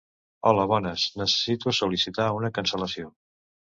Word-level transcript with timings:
Hola 0.51 0.63
bones, 0.71 1.03
necessito 1.23 1.73
sol·licitar 1.81 2.29
una 2.39 2.51
cancel·lació. 2.59 3.13